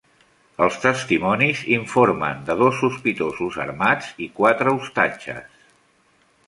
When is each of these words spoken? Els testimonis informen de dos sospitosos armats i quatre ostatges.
Els 0.67 0.77
testimonis 0.85 1.61
informen 1.75 2.41
de 2.49 2.57
dos 2.63 2.81
sospitosos 2.85 3.61
armats 3.67 4.13
i 4.29 4.33
quatre 4.43 4.77
ostatges. 4.81 5.67